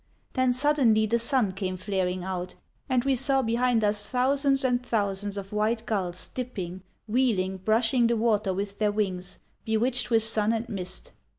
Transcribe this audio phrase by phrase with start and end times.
[0.33, 2.55] Then suddenly the sun came flaring out,
[2.89, 8.17] and we saw behind us thousands and thousands of white gulls dipping, wheeling, brushing the
[8.17, 11.11] water with their wings, bewitched with sun and mist.